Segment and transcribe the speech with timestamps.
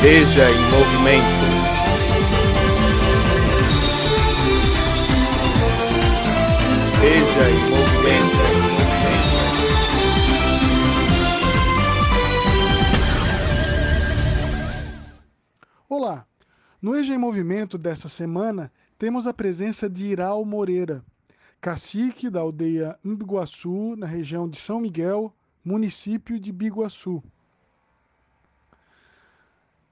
[0.00, 1.24] Veja em movimento.
[7.00, 8.38] Veja em movimento.
[15.88, 16.24] Olá!
[16.80, 21.04] No Eja em Movimento dessa semana, temos a presença de Iral Moreira,
[21.60, 27.20] cacique da aldeia Mbiguaçu, na região de São Miguel, município de Biguaçu.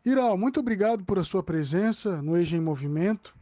[0.07, 3.35] Iral, muito obrigado por a sua presença no Eja em Movimento.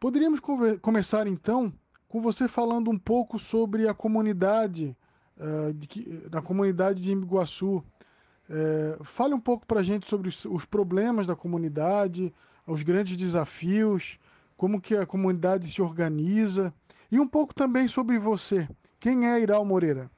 [0.00, 0.40] Poderíamos
[0.80, 1.72] começar então
[2.08, 4.96] com você falando um pouco sobre a comunidade,
[5.38, 7.76] uh, de, da comunidade de Mbiguaçu.
[7.76, 12.34] Uh, fale um pouco para a gente sobre os, os problemas da comunidade,
[12.66, 14.18] os grandes desafios,
[14.56, 16.74] como que a comunidade se organiza
[17.12, 18.68] e um pouco também sobre você.
[18.98, 20.10] Quem é Iral Moreira?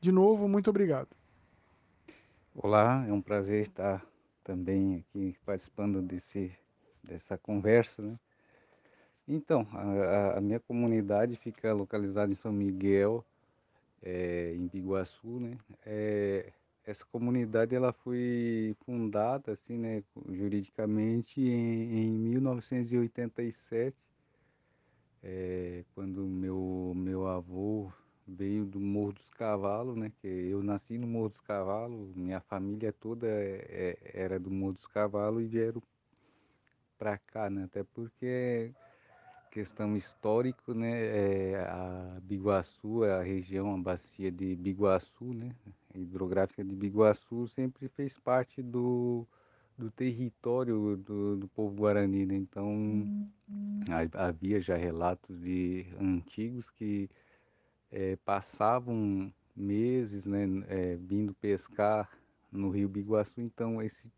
[0.00, 1.08] De novo, muito obrigado.
[2.54, 4.02] Olá, é um prazer estar
[4.44, 6.56] também aqui participando desse,
[7.02, 8.02] dessa conversa.
[8.02, 8.18] Né?
[9.26, 13.24] Então, a, a, minha comunidade fica localizada em São Miguel,
[14.02, 15.58] é, em Biguaçu, né?
[15.84, 16.52] É,
[16.86, 23.96] essa comunidade ela foi fundada assim, né, juridicamente em, em 1987,
[25.22, 27.90] é, quando meu meu avô
[28.26, 30.12] veio do Morro dos Cavalos, né?
[30.20, 34.74] Que eu nasci no Morro dos Cavalos, minha família toda é, é, era do Morro
[34.74, 35.82] dos Cavalos e vieram
[36.98, 37.64] para cá, né?
[37.64, 38.72] Até porque
[39.50, 40.90] questão histórica, né?
[40.90, 45.54] É, a Biguaçu, a região, a bacia de Biguaçu, né?
[45.94, 49.24] A hidrográfica de Biguaçu sempre fez parte do,
[49.78, 52.34] do território do, do povo guarani, né?
[52.34, 53.28] Então uhum.
[54.14, 57.08] havia já relatos de antigos que
[57.94, 62.10] é, passavam meses né, é, vindo pescar
[62.50, 64.10] no rio Biguaçu, então esse,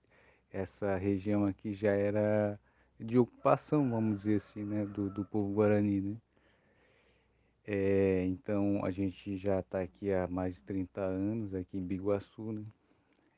[0.50, 2.58] essa região aqui já era
[2.98, 6.17] de ocupação, vamos dizer assim, né, do, do povo guarani, né?
[7.67, 12.52] É, então a gente já está aqui há mais de 30 anos aqui em Biguaçu,
[12.52, 12.64] né?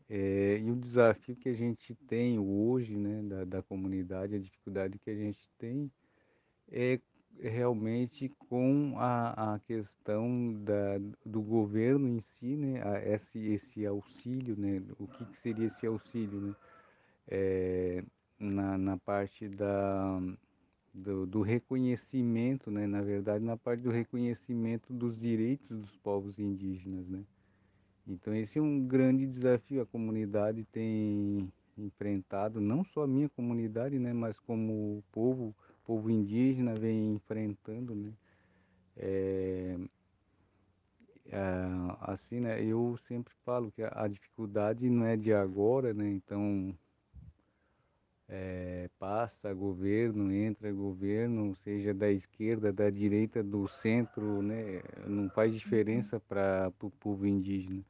[0.08, 4.98] É, e o desafio que a gente tem hoje, né, da, da comunidade, a dificuldade
[5.00, 5.90] que a gente tem
[6.70, 7.00] é
[7.40, 14.56] realmente com a, a questão da, do governo em si, né, a, esse, esse auxílio,
[14.56, 16.56] né, o que, que seria esse auxílio, né,
[17.28, 18.04] é,
[18.38, 20.20] na, na parte da,
[20.92, 27.06] do, do, reconhecimento, né, na verdade, na parte do reconhecimento dos direitos dos povos indígenas,
[27.08, 27.22] né.
[28.06, 33.98] Então esse é um grande desafio a comunidade tem enfrentado, não só a minha comunidade,
[33.98, 35.54] né, mas como o povo
[35.88, 38.12] povo indígena vem enfrentando, né?
[38.94, 39.78] É,
[42.02, 42.62] assim, né?
[42.62, 46.10] Eu sempre falo que a dificuldade não é de agora, né?
[46.10, 46.76] Então
[48.28, 54.82] é, passa governo, entra governo, seja da esquerda, da direita, do centro, né?
[55.06, 57.82] Não faz diferença para o povo indígena.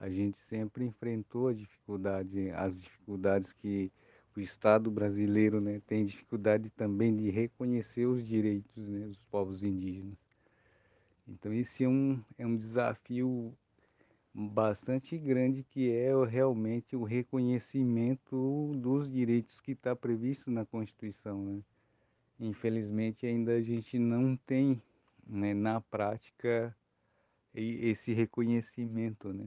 [0.00, 3.92] A gente sempre enfrentou a dificuldade, as dificuldades que
[4.36, 10.16] o Estado brasileiro né, tem dificuldade também de reconhecer os direitos né, dos povos indígenas.
[11.26, 13.56] Então esse é um, é um desafio
[14.34, 21.42] bastante grande que é realmente o reconhecimento dos direitos que está previsto na Constituição.
[21.44, 21.62] Né?
[22.40, 24.82] Infelizmente ainda a gente não tem
[25.24, 26.76] né, na prática
[27.54, 29.32] esse reconhecimento.
[29.32, 29.46] Né?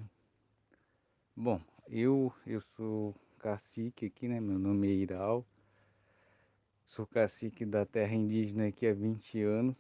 [1.36, 4.40] Bom, eu, eu sou cacique aqui, né?
[4.40, 5.46] Meu nome é Iral.
[6.88, 9.76] Sou cacique da terra indígena aqui há 20 anos.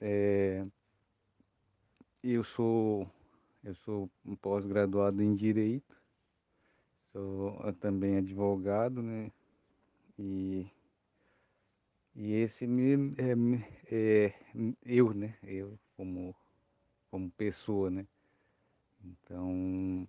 [0.00, 0.64] É,
[2.22, 3.08] eu sou
[3.62, 4.10] eu sou
[4.40, 5.96] pós-graduado em direito.
[7.12, 9.30] Sou também advogado, né?
[10.18, 10.66] E
[12.16, 13.34] e esse me, é,
[13.90, 14.34] é,
[14.84, 15.36] eu, né?
[15.42, 16.34] Eu como
[17.10, 18.06] como pessoa, né?
[19.04, 20.08] Então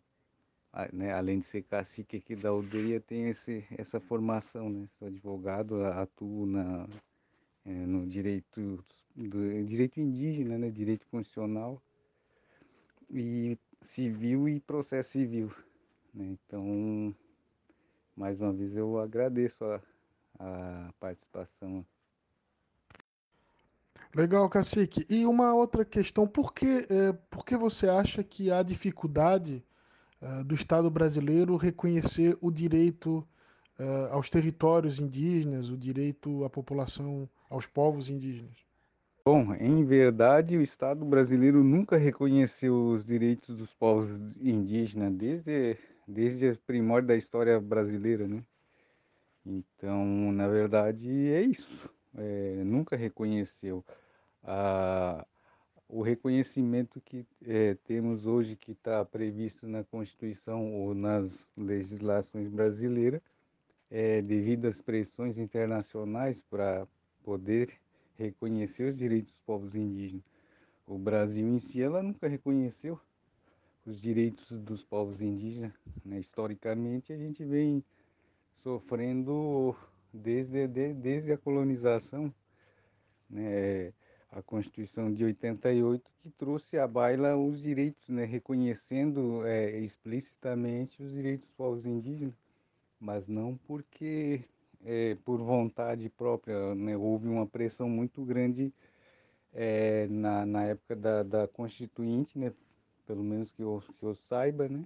[0.91, 4.87] né, além de ser cacique aqui da aldeia, tem esse, essa formação, né?
[4.99, 6.87] Sou advogado, atuo na,
[7.65, 8.83] é, no direito,
[9.15, 10.69] do, direito indígena, né?
[10.69, 11.81] Direito constitucional
[13.09, 15.49] e civil e processo civil.
[16.13, 16.35] Né?
[16.47, 17.15] Então,
[18.15, 19.81] mais uma vez eu agradeço a,
[20.39, 21.85] a participação.
[24.13, 25.05] Legal, Cacique.
[25.09, 29.63] E uma outra questão, por que, é, por que você acha que há dificuldade
[30.25, 33.25] uh, do Estado brasileiro reconhecer o direito
[33.79, 38.65] uh, aos territórios indígenas, o direito à população, aos povos indígenas?
[39.23, 45.77] Bom, em verdade, o Estado brasileiro nunca reconheceu os direitos dos povos indígenas desde
[46.07, 48.43] desde a primórdia da história brasileira, né?
[49.45, 51.89] Então, na verdade, é isso.
[52.17, 53.83] É, nunca reconheceu
[54.43, 55.25] a,
[55.87, 63.21] o reconhecimento que é, temos hoje, que está previsto na Constituição ou nas legislações brasileiras,
[63.89, 66.87] é, devido às pressões internacionais para
[67.23, 67.73] poder
[68.17, 70.23] reconhecer os direitos dos povos indígenas.
[70.87, 72.99] O Brasil em si, ela nunca reconheceu
[73.85, 75.73] os direitos dos povos indígenas.
[76.03, 76.19] Né?
[76.19, 77.83] Historicamente, a gente vem
[78.63, 79.75] sofrendo
[80.11, 82.33] desde, de, desde a colonização,
[83.29, 83.93] né?
[84.35, 88.25] A Constituição de 88, que trouxe à baila os direitos, né?
[88.25, 92.35] reconhecendo é, explicitamente os direitos dos povos indígenas,
[92.99, 94.41] mas não porque
[94.83, 96.97] é, por vontade própria, né?
[96.97, 98.73] houve uma pressão muito grande
[99.53, 102.51] é, na, na época da, da Constituinte, né?
[103.07, 104.85] pelo menos que eu, que eu saiba, né?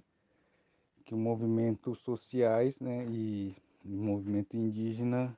[1.04, 3.04] que o movimento sociais né?
[3.10, 3.52] e
[3.84, 5.36] o movimento indígena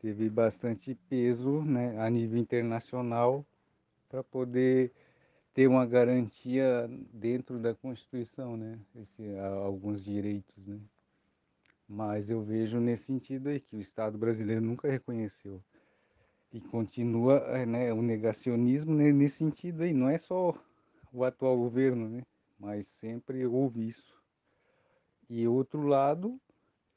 [0.00, 3.44] teve bastante peso né, a nível internacional
[4.08, 4.92] para poder
[5.52, 10.78] ter uma garantia dentro da Constituição, né, esse, alguns direitos, né.
[11.88, 15.60] Mas eu vejo nesse sentido aí que o Estado brasileiro nunca reconheceu
[16.52, 19.92] e continua eh, né, o negacionismo né, nesse sentido aí.
[19.92, 20.54] Não é só
[21.12, 22.22] o atual governo, né,
[22.58, 24.14] mas sempre houve isso.
[25.28, 26.40] E outro lado,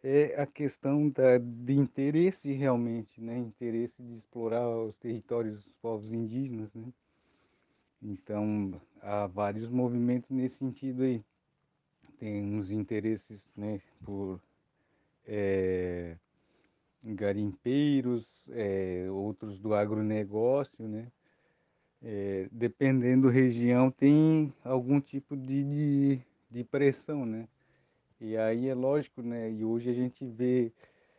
[0.04, 3.38] é a questão da, de interesse realmente, né?
[3.38, 6.92] Interesse de explorar os territórios dos povos indígenas, né?
[8.02, 11.24] Então, há vários movimentos nesse sentido aí.
[12.20, 14.42] Tem uns interesses, né, por
[15.26, 16.18] é,
[17.02, 21.10] garimpeiros, é, outros do agronegócio, né?
[22.02, 26.22] É, dependendo da região, tem algum tipo de, de,
[26.52, 27.48] de pressão, né?
[28.24, 29.52] E aí é lógico, né?
[29.52, 30.72] E hoje a gente vê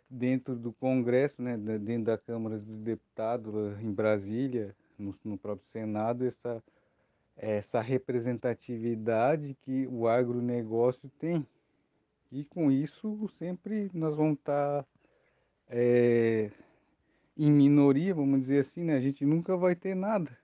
[0.08, 6.24] dentro do Congresso, né, dentro da Câmara dos Deputados em Brasília, no, no próprio Senado,
[6.24, 6.64] essa,
[7.36, 11.46] essa representatividade que o agronegócio tem.
[12.32, 14.88] E com isso sempre nós vamos estar tá,
[15.68, 16.50] é,
[17.36, 18.96] em minoria, vamos dizer assim, né?
[18.96, 20.34] A gente nunca vai ter nada.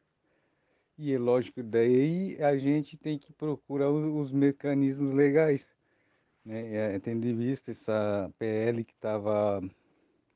[0.99, 5.67] E é lógico, daí a gente tem que procurar os, os mecanismos legais
[6.44, 9.62] né, é, tendo em vista essa PL que estava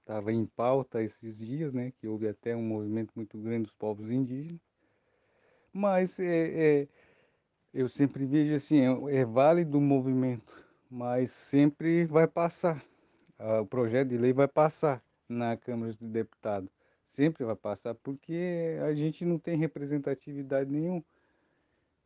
[0.05, 4.11] tava em pauta esses dias, né, que houve até um movimento muito grande dos povos
[4.11, 4.61] indígenas,
[5.73, 6.89] mas é, é
[7.73, 10.53] eu sempre vejo assim, é, é válido o movimento,
[10.91, 12.85] mas sempre vai passar,
[13.61, 16.71] o projeto de lei vai passar na Câmara dos Deputados,
[17.09, 21.05] sempre vai passar, porque a gente não tem representatividade nenhuma.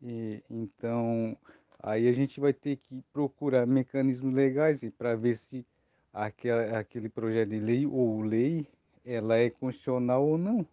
[0.01, 1.37] E, então,
[1.81, 5.65] Aí a gente vai ter que procurar mecanismos legais para ver se
[6.13, 8.67] aquele projeto de lei ou lei
[9.05, 10.67] ela é constitucional ou não.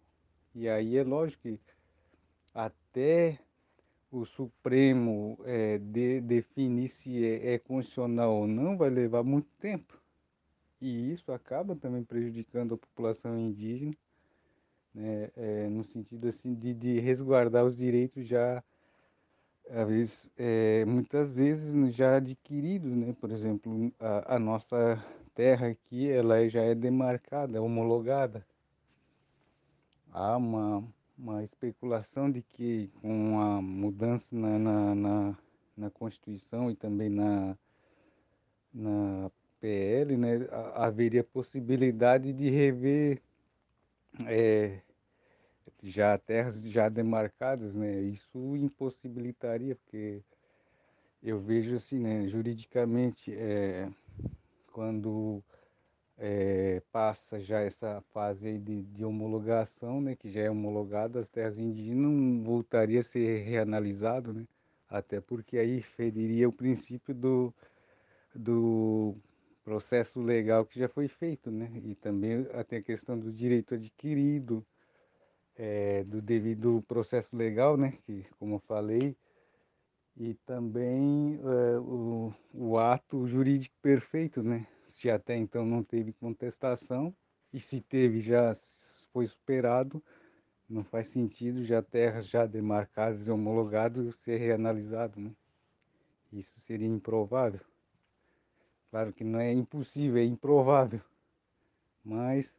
[0.54, 1.60] E aí é lógico que
[2.52, 3.38] até
[4.10, 10.00] o Supremo é, de, definir se é, é constitucional ou não vai levar muito tempo.
[10.80, 13.94] E isso acaba também prejudicando a população indígena,
[14.94, 18.62] né, é, no sentido assim de, de resguardar os direitos já
[19.86, 23.14] vezes, é, muitas vezes já adquiridos, né?
[23.20, 25.02] Por exemplo, a, a, nossa
[25.34, 28.46] terra aqui, ela já é demarcada, homologada.
[30.12, 30.84] Há uma,
[31.18, 35.38] uma especulação de que com a mudança na, na, na,
[35.76, 37.56] na Constituição e também na,
[38.72, 43.20] na PL, né, haveria possibilidade de rever
[44.26, 44.80] é,
[45.90, 48.00] já terras já demarcadas, né?
[48.02, 50.22] Isso impossibilitaria, porque
[51.22, 53.88] eu vejo assim, né, juridicamente, é,
[54.72, 55.42] quando
[56.18, 61.58] é, passa já essa fase de, de, homologação, né, que já é homologada, as terras
[61.58, 64.46] indígenas não voltaria a ser reanalisado, né?
[64.88, 67.54] Até porque aí feriria o princípio do,
[68.34, 69.16] do
[69.64, 71.70] processo legal que já foi feito, né?
[71.84, 74.64] E também até a questão do direito adquirido,
[75.56, 79.16] é, do devido processo legal, né, que como eu falei,
[80.16, 87.14] e também é, o, o ato jurídico perfeito, né, se até então não teve contestação
[87.52, 88.56] e se teve já
[89.12, 90.02] foi superado,
[90.68, 95.30] não faz sentido já terras já demarcadas e homologadas ser reanalisado, né?
[96.32, 97.60] Isso seria improvável.
[98.90, 101.00] Claro que não é impossível, é improvável.
[102.04, 102.52] Mas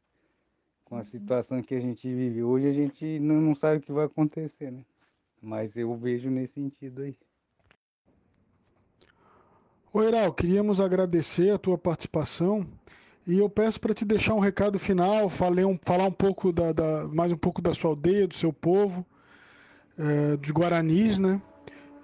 [0.88, 3.92] com a situação que a gente vive hoje, a gente não, não sabe o que
[3.92, 4.84] vai acontecer, né?
[5.42, 7.16] Mas eu vejo nesse sentido aí.
[9.94, 12.68] Oi, Iral, queríamos agradecer a tua participação
[13.26, 16.72] E eu peço para te deixar um recado final, falei um, falar um pouco da,
[16.72, 19.06] da, mais um pouco da sua aldeia, do seu povo,
[19.98, 21.42] é, de Guaranis, né?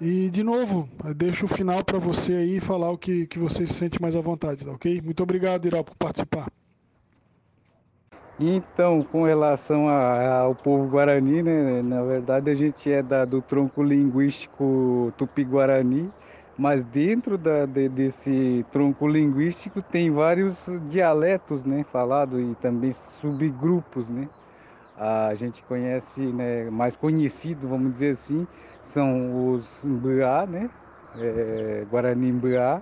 [0.01, 3.73] E de novo, deixo o final para você aí falar o que, que você se
[3.73, 5.01] sente mais à vontade, tá ok?
[5.01, 6.51] Muito obrigado, Iral, por participar.
[8.39, 13.43] Então, com relação a, ao povo guarani, né, na verdade a gente é da, do
[13.43, 16.11] tronco linguístico tupi-guarani,
[16.57, 24.09] mas dentro da, de, desse tronco linguístico tem vários dialetos né, falados e também subgrupos.
[24.09, 24.27] Né?
[24.97, 28.47] A gente conhece, né, mais conhecido, vamos dizer assim,
[28.81, 30.69] são os Mbuá, né?
[31.15, 32.81] É, Guarani Mbuá,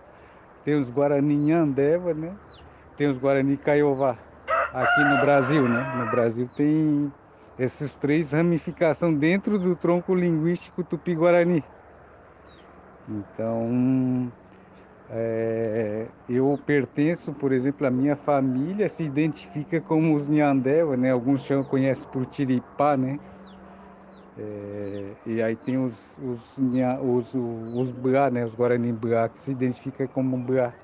[0.64, 2.34] tem os Guarani Nhandeva, né?
[2.96, 4.18] tem os Guarani Caiová
[4.72, 5.86] aqui no Brasil, né?
[5.94, 7.14] No Brasil tem
[7.58, 11.70] essas três ramificações dentro do tronco linguístico tupi-guarani.
[13.08, 14.34] Então,
[15.08, 21.12] é, eu pertenço, por exemplo, a minha família se identifica como os Nhandeva, né?
[21.12, 23.22] Alguns chamam, conhecem por Tiripá, né?
[24.36, 28.46] É, e aí tem os, os, os, os, os Bra, né?
[28.46, 30.78] Os Guarani Bra, que se identificam como Bra.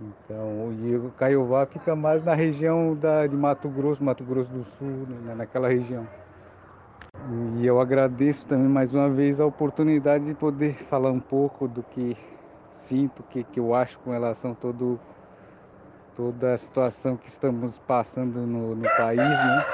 [0.00, 0.68] Então,
[1.06, 5.34] o Caiová fica mais na região da, de Mato Grosso, Mato Grosso do Sul, né,
[5.34, 6.06] naquela região.
[7.58, 11.82] E eu agradeço também mais uma vez a oportunidade de poder falar um pouco do
[11.82, 12.16] que
[12.84, 14.98] sinto, o que, que eu acho com relação a todo,
[16.16, 19.18] toda a situação que estamos passando no, no país.
[19.18, 19.64] Né?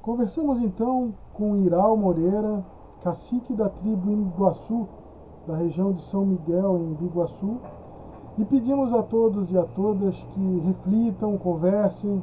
[0.00, 2.64] Conversamos então com Iral Moreira,
[3.02, 4.88] cacique da tribo Iguaçu,
[5.46, 7.60] da região de São Miguel, em Biguaçu,
[8.38, 12.22] e pedimos a todos e a todas que reflitam, conversem,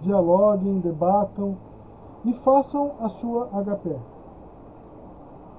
[0.00, 1.56] dialoguem, debatam
[2.24, 3.96] e façam a sua HP.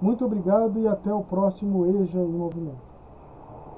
[0.02, 2.91] Muito obrigado e até o próximo EJA em Movimento.